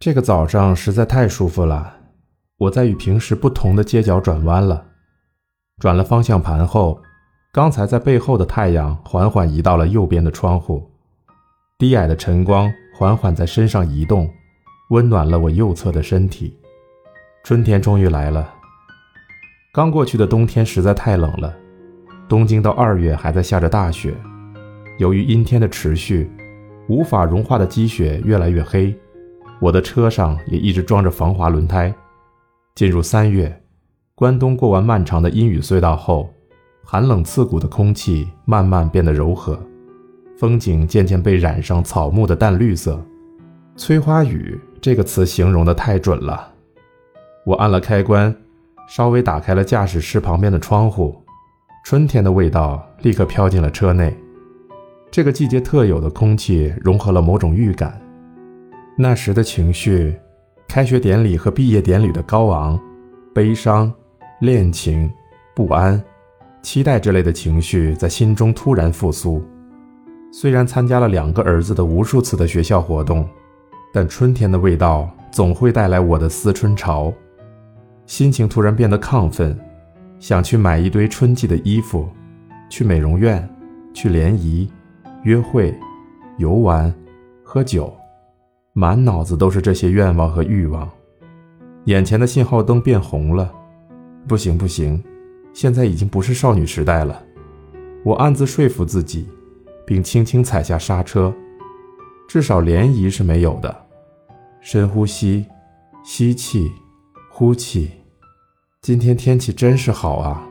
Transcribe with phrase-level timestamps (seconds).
[0.00, 1.96] 这个早上实在太舒服了。
[2.56, 4.86] 我在与平时不同的街角转弯了，
[5.80, 7.02] 转了方向盘后，
[7.52, 10.88] 刚才在背后的太阳缓缓移到了右边的窗户，
[11.78, 14.30] 低矮的晨光缓缓在身上移动，
[14.90, 16.56] 温暖了我右侧的身体。
[17.42, 18.54] 春天终于来了。
[19.72, 21.52] 刚过去的冬天实在太冷了，
[22.28, 24.14] 东京到二月还在下着大雪。
[24.98, 26.30] 由于阴天的持续，
[26.88, 28.96] 无法融化的积雪越来越黑，
[29.60, 31.92] 我的车上也一直装着防滑轮胎。
[32.74, 33.60] 进入三月，
[34.14, 36.32] 关东过完漫长的阴雨隧道后，
[36.84, 39.58] 寒冷刺骨的空气慢慢变得柔和，
[40.38, 43.04] 风景渐渐被染上草木的淡绿色。
[43.76, 46.52] 催花雨这个词形容的太准了。
[47.44, 48.34] 我按了开关，
[48.88, 51.20] 稍微打开了驾驶室旁边的窗户，
[51.84, 54.16] 春天的味道立刻飘进了车内。
[55.10, 58.00] 这个季节特有的空气融合了某种预感。
[59.00, 60.18] 那时的情绪，
[60.66, 62.76] 开学典礼和毕业典礼的高昂、
[63.32, 63.94] 悲伤、
[64.40, 65.08] 恋情、
[65.54, 66.02] 不安、
[66.62, 69.40] 期待之类的情绪在心中突然复苏。
[70.32, 73.24] 虽然参加了两个儿子的无数次的学校活动，
[73.92, 77.14] 但春天的味道总会带来我的思春潮。
[78.04, 79.56] 心情突然变得亢奋，
[80.18, 82.08] 想去买一堆春季的衣服，
[82.68, 83.48] 去美容院，
[83.94, 84.68] 去联谊，
[85.22, 85.72] 约会，
[86.38, 86.92] 游玩，
[87.44, 87.96] 喝酒，
[88.78, 90.88] 满脑子都是这些愿望和欲望。
[91.86, 93.52] 眼前的信号灯变红了，
[94.28, 95.02] 不行不行，
[95.52, 97.20] 现在已经不是少女时代了。
[98.04, 99.26] 我暗自说服自己，
[99.84, 101.34] 并轻轻踩下刹车，
[102.28, 103.84] 至少涟漪是没有的。
[104.60, 105.44] 深呼吸，
[106.04, 106.70] 吸气，
[107.32, 107.90] 呼气。
[108.82, 110.46] 今天天气真是好啊！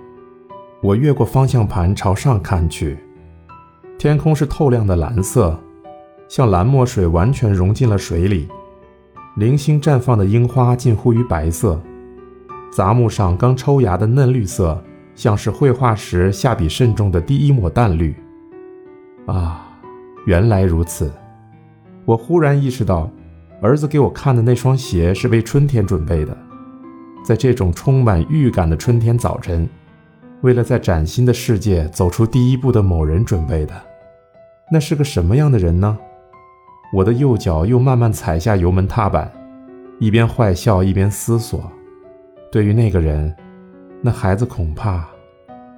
[0.81, 2.97] 我越过方向盘朝上看去，
[3.97, 5.57] 天空是透亮的蓝色，
[6.27, 8.47] 像蓝墨水完全融进了水里。
[9.35, 11.79] 零星绽放的樱花近乎于白色，
[12.71, 18.15] 杂木上刚抽芽的嫩绿色，像是绘画时下笔慎重的第一抹淡绿。
[19.27, 19.67] 啊，
[20.25, 21.11] 原来如此！
[22.03, 23.11] 我忽然意识到，
[23.61, 26.35] 儿子给我看的那双鞋是为春天准备的。
[27.23, 29.67] 在这种充满预感的春天早晨，
[30.41, 33.73] 为了在崭新的世界走出第一步的某人准备的，
[34.71, 35.97] 那是个什么样的人呢？
[36.93, 39.31] 我的右脚又慢慢踩下油门踏板，
[39.99, 41.69] 一边坏笑一边思索：
[42.51, 43.35] 对于那个人，
[44.01, 45.05] 那孩子恐怕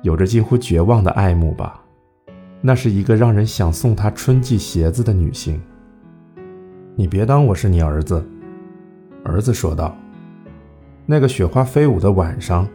[0.03, 1.81] 有着近乎绝望的爱慕吧。
[2.61, 5.59] 那是一个让人想送他春季鞋子的女性。
[6.95, 8.23] 你别当我是你儿子，
[9.23, 9.95] 儿子说道。
[11.05, 12.67] 那个雪花飞舞的晚上，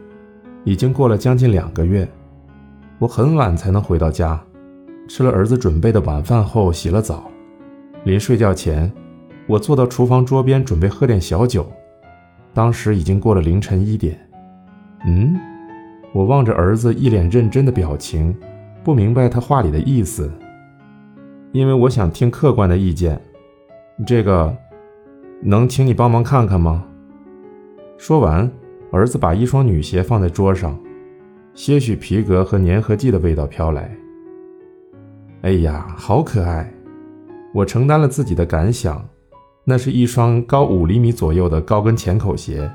[0.65, 2.09] 已经过了将近两个月。
[2.99, 4.43] 我很晚才能回到家，
[5.07, 7.31] 吃了儿子准备的晚饭后，洗了澡。
[8.05, 8.93] 临睡觉前，
[9.47, 11.67] 我坐到厨房桌边准备喝点小酒。
[12.53, 14.19] 当时已经过了凌晨一点。
[15.07, 15.35] 嗯，
[16.13, 18.37] 我望着儿子一脸认真的表情，
[18.85, 20.31] 不明白他话里的意思。
[21.53, 23.19] 因为我想听客观的意见。
[24.07, 24.55] 这个，
[25.41, 26.85] 能请你帮忙看看吗？
[27.97, 28.51] 说完，
[28.91, 30.79] 儿子把一双女鞋放在桌上，
[31.55, 33.91] 些许皮革和粘合剂的味道飘来。
[35.41, 36.74] 哎呀，好可爱！
[37.55, 39.09] 我承担了自己的感想，
[39.65, 42.69] 那是一双高五厘米左右的高跟浅口鞋，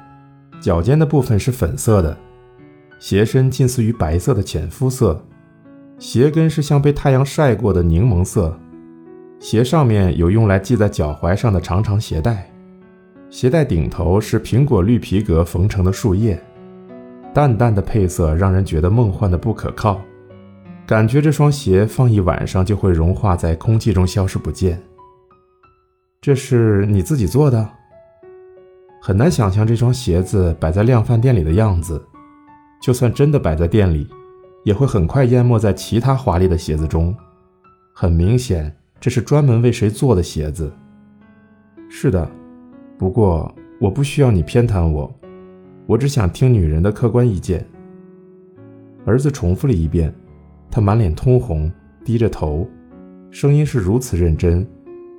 [0.61, 2.17] 脚尖的部分是粉色的，
[2.97, 5.21] 鞋身近似于白色的浅肤色，
[5.97, 8.57] 鞋跟是像被太阳晒过的柠檬色，
[9.37, 12.49] 鞋上面有用来系在脚踝上的长长鞋带。
[13.29, 16.41] 鞋带顶头是苹果绿皮革缝成的树叶，
[17.33, 19.99] 淡淡的配色让人觉得梦幻的不可靠，
[20.89, 24.81] 感觉这双鞋放一晚上就会融化在空气中消失不见。
[26.19, 27.69] 这是你自己做的？
[28.99, 32.03] 很难想象这双鞋子摆在量贩店里的样子，
[32.81, 34.09] 就算真的摆在店里，
[34.63, 37.15] 也会很快淹没在其他华丽的鞋子中。
[37.93, 40.73] 很明显，这是专门为谁做的鞋子。
[41.87, 42.27] 是的。
[42.97, 45.15] 不过，我不需要你偏袒我，
[45.85, 47.63] 我只想听女人的客观意见。
[49.05, 50.11] 儿子重复了一遍，
[50.71, 51.71] 他满脸通红，
[52.03, 52.67] 低着头，
[53.31, 54.67] 声音是如此认真，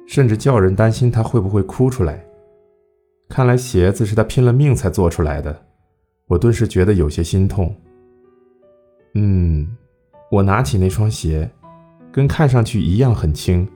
[0.07, 2.25] 甚至叫人担心他会不会哭出来。
[3.29, 5.57] 看来鞋子是他拼了命才做出来的，
[6.27, 7.75] 我顿时觉得有些心痛。
[9.15, 9.69] 嗯，
[10.31, 11.51] 我拿起那双鞋，
[12.13, 13.69] 跟看上去一样很轻。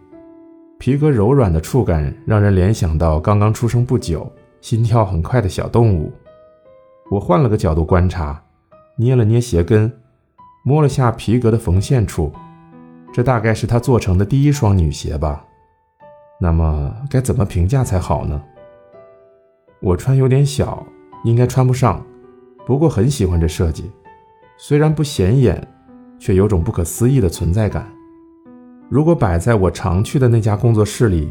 [0.79, 4.31] 皮革柔软的触感让人联想到刚刚出生不久、
[4.61, 6.13] 心跳很快的小动物。
[7.11, 8.43] 我换了个角度观察，
[8.97, 9.91] 捏了捏鞋跟，
[10.67, 12.33] 摸了下皮革的缝线处，
[13.13, 15.45] 这大概是他做成的第一双女鞋吧。
[16.41, 18.43] 那么该怎么评价才好呢？
[19.83, 20.83] 我穿有点小，
[21.23, 22.03] 应该穿不上，
[22.65, 23.91] 不过很喜欢这设计，
[24.57, 25.69] 虽然不显眼，
[26.19, 27.87] 却有种不可思议的存在感。
[28.89, 31.31] 如果摆在我常去的那家工作室里，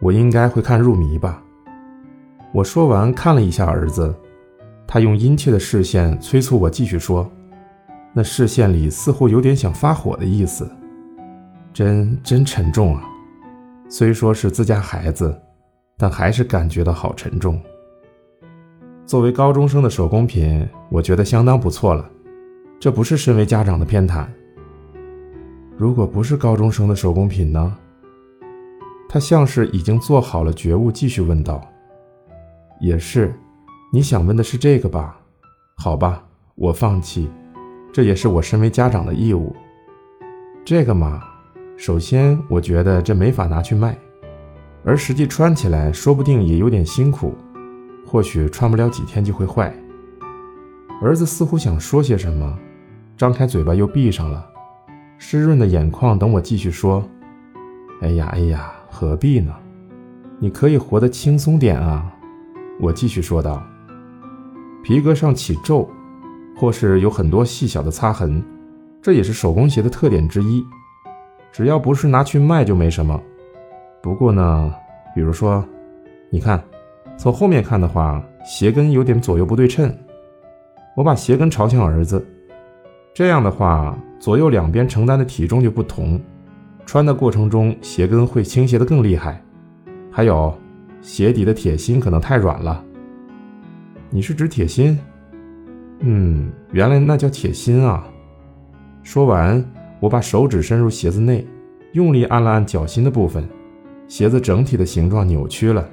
[0.00, 1.40] 我应该会看入迷吧。
[2.52, 4.12] 我说完，看了一下儿子，
[4.84, 7.30] 他用殷切的视线催促我继续说，
[8.14, 10.70] 那视线里似乎有点想发火的意思。
[11.72, 13.02] 真真沉重啊！
[13.88, 15.36] 虽说是自家孩子，
[15.98, 17.60] 但还是感觉到好沉重。
[19.04, 22.08] 作为高中生的手工品，我觉得相当不错了。
[22.78, 24.26] 这不是身为家长的偏袒。
[25.76, 27.76] 如果不是高中生的手工品呢？
[29.08, 31.60] 他像是已经做好了觉悟，继续问道。
[32.80, 33.34] 也是，
[33.92, 35.18] 你想问的是这个吧？
[35.76, 36.24] 好吧，
[36.54, 37.28] 我放弃，
[37.94, 39.54] 这也是我身为家长的义务。
[40.64, 41.22] 这个嘛，
[41.76, 43.96] 首先我觉得这没法拿去卖，
[44.84, 47.36] 而实际穿起来说不定也有点辛苦，
[48.04, 49.72] 或许穿不了几天就会坏。
[51.00, 52.58] 儿子似乎想说些什么，
[53.16, 54.44] 张开嘴巴又闭上了，
[55.16, 57.08] 湿润的眼眶等我继续说。
[58.00, 59.54] 哎呀哎呀，何必呢？
[60.40, 62.12] 你可以活得轻松点啊。
[62.80, 63.62] 我继续说道
[64.82, 65.88] ：“皮革上起皱，
[66.56, 68.42] 或是有很多细小的擦痕，
[69.02, 70.64] 这也是手工鞋的特点之一。
[71.52, 73.20] 只要不是拿去卖，就没什么。
[74.02, 74.74] 不过呢，
[75.14, 75.64] 比如说，
[76.30, 76.62] 你看，
[77.16, 79.94] 从后面看的话，鞋跟有点左右不对称。
[80.96, 82.24] 我把鞋跟朝向儿子，
[83.12, 86.20] 这样的话，左右两边承担的体重就不同，
[86.84, 89.42] 穿的过程中鞋跟会倾斜的更厉害。
[90.10, 90.52] 还有。”
[91.04, 92.82] 鞋底的铁芯可能太软了。
[94.08, 94.98] 你是指铁芯？
[96.00, 98.06] 嗯，原来那叫铁心啊。
[99.02, 99.64] 说完，
[100.00, 101.46] 我把手指伸入鞋子内，
[101.92, 103.46] 用力按了按脚心的部分，
[104.08, 105.88] 鞋子整体的形状扭曲了。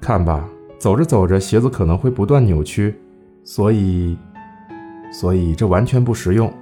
[0.00, 0.48] 看吧，
[0.78, 2.94] 走着走着，鞋子可能会不断扭曲，
[3.42, 4.16] 所以，
[5.12, 6.52] 所以这完全不实用。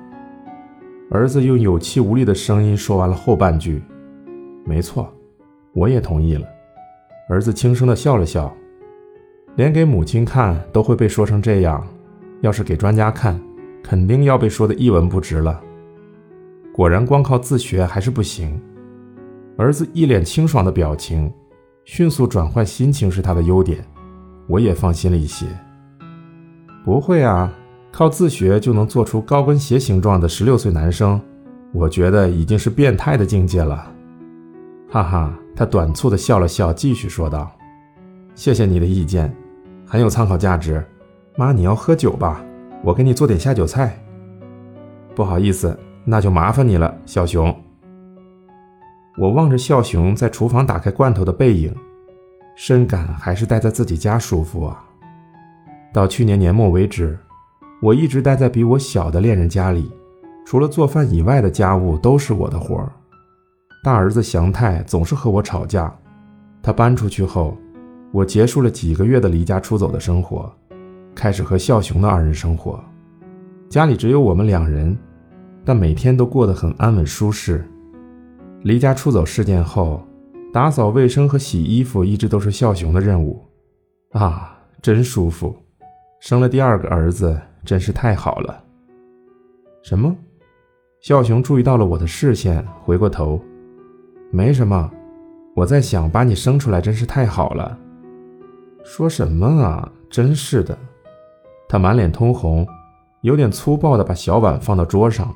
[1.10, 3.82] 儿子用有气无力的声音说完了后半句。
[4.64, 5.12] 没错，
[5.74, 6.46] 我也同意了。
[7.28, 8.54] 儿子轻声地笑了笑，
[9.56, 11.86] 连给母亲看都会被说成这样，
[12.42, 13.40] 要是给专家看，
[13.82, 15.58] 肯定要被说的一文不值了。
[16.74, 18.60] 果然，光靠自学还是不行。
[19.56, 21.32] 儿子一脸清爽的表情，
[21.84, 23.82] 迅速转换心情是他的优点，
[24.46, 25.46] 我也放心了一些。
[26.84, 27.50] 不会啊，
[27.90, 31.18] 靠自学就能做出高跟鞋形状的十六岁男生，
[31.72, 33.90] 我觉得已经是变态的境界了。
[34.90, 35.34] 哈哈。
[35.54, 37.52] 他短促地笑了笑，继续说道
[38.34, 39.30] ：“谢谢你的意见，
[39.86, 40.82] 很有参考价值。
[41.34, 42.44] 妈，你要喝酒吧？
[42.84, 43.98] 我给你做点下酒菜。
[45.14, 47.54] 不好意思，那就麻烦你了，小熊。”
[49.18, 51.74] 我望着笑熊在厨房打开罐头的背影，
[52.54, 54.84] 深感还是待在自己家舒服啊。
[55.92, 57.18] 到去年年末为止，
[57.80, 59.90] 我一直待在比我小的恋人家里，
[60.46, 62.92] 除了做饭以外的家务都是我的活儿。
[63.84, 65.94] 大儿子祥太总是和我吵架。
[66.62, 67.56] 他搬出去后，
[68.12, 70.50] 我结束了几个月的离家出走的生活，
[71.14, 72.82] 开始和孝雄的二人生活。
[73.68, 74.96] 家里只有我们两人，
[75.64, 77.64] 但每天都过得很安稳舒适。
[78.62, 80.06] 离家出走事件后，
[80.52, 83.42] 打扫卫生和洗衣服一直都是孝雄的任务。
[84.12, 85.56] 啊，真舒服！
[86.20, 88.62] 生了第二个儿子，真是太好了。
[89.82, 90.14] 什么？
[91.00, 93.40] 笑熊注意到了我的视线，回过头。
[94.30, 94.90] 没什么，
[95.56, 97.76] 我在想，把你生出来真是太好了。
[98.84, 99.90] 说什么啊？
[100.10, 100.78] 真是的。
[101.72, 102.68] 他满脸通红，
[103.22, 105.34] 有点粗暴地把小碗放到桌上。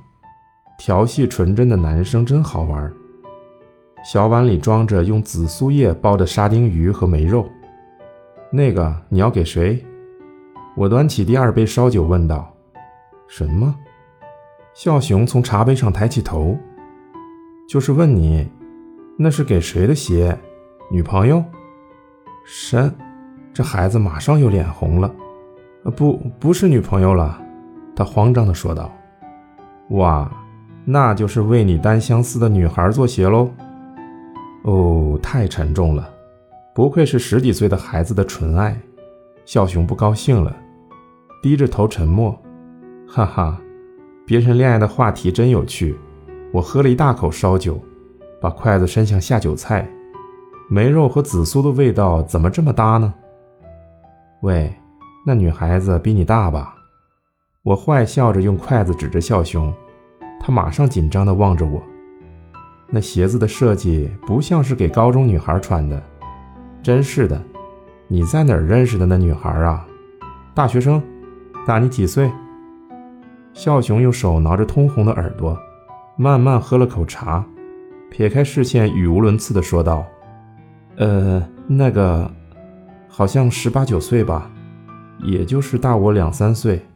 [0.76, 2.92] 调戏纯真的男生真好玩。
[4.04, 7.48] 小碗里装着用紫苏叶包的沙丁鱼和梅肉。
[8.50, 9.82] 那个你要给谁？
[10.76, 12.54] 我端起第二杯烧酒问道。
[13.28, 13.74] 什么？
[14.74, 16.54] 笑熊从茶杯上抬起头，
[17.66, 18.46] 就是问你。
[19.16, 20.38] 那是给谁的鞋？
[20.90, 21.42] 女朋友？
[22.44, 22.94] 神，
[23.54, 25.10] 这孩子马上又脸红了。
[25.90, 27.40] 不，不是女朋友了。
[27.94, 28.90] 他慌张地说道。
[29.90, 30.30] 哇，
[30.84, 33.48] 那就是为你单相思的女孩做鞋喽？
[34.64, 36.08] 哦，太沉重了。
[36.74, 38.76] 不愧是十几岁的孩子的纯爱。
[39.44, 40.54] 笑熊不高兴了，
[41.42, 42.36] 低着头沉默。
[43.08, 43.60] 哈哈，
[44.26, 45.96] 别人恋爱的话题真有趣。
[46.52, 47.80] 我喝了一大口烧酒。
[48.38, 49.88] 把筷子伸向下酒菜，
[50.68, 53.12] 梅肉和紫苏的味道怎么这么搭呢？
[54.42, 54.70] 喂，
[55.28, 56.76] 那女孩子比你大吧？
[57.64, 59.74] 我坏笑着用筷子指着笑熊，
[60.40, 61.82] 他马上紧张地望着我。
[62.88, 66.00] 那鞋子的设计不像是给高中女孩穿的，
[66.80, 67.42] 真是的，
[68.06, 69.84] 你在哪儿认识的那女孩啊？
[70.54, 71.02] 大学生，
[71.66, 72.30] 大你几岁？
[73.52, 75.58] 孝雄用手挠着通红的耳朵，
[76.16, 77.44] 慢慢喝了口茶，
[78.12, 80.06] 撇开视线，语无伦次地说道
[80.98, 82.30] ：“呃，那个，
[83.08, 84.48] 好像十八九岁吧，
[85.20, 86.86] 也就是大我两三岁。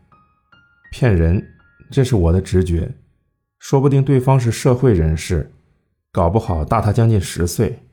[0.90, 1.44] 骗人，
[1.90, 2.92] 这是我的直觉，
[3.58, 5.52] 说不定对方是社会人士，
[6.12, 7.86] 搞不好大他将近十岁，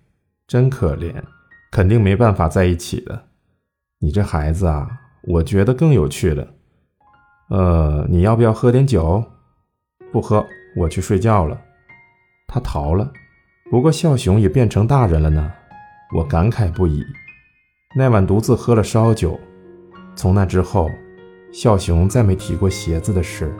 [0.47, 1.13] 真可怜。”
[1.69, 3.25] 肯定没办法在一起的。
[3.99, 4.87] 你这孩子啊，
[5.23, 6.47] 我觉得更有趣了。
[7.49, 9.21] 呃，你要不要喝点酒？
[10.11, 10.43] 不喝，
[10.77, 11.59] 我去睡觉了。
[12.47, 13.11] 他逃了。
[13.69, 15.51] 不过笑雄也变成大人了呢，
[16.15, 17.05] 我感慨不已。
[17.97, 19.37] 那晚独自喝了烧酒，
[20.17, 20.89] 从那之后，
[21.51, 23.55] 孝雄再没提过鞋子的事。